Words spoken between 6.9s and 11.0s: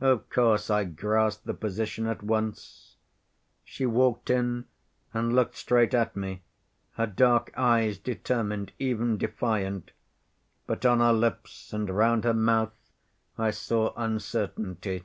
her dark eyes determined, even defiant, but on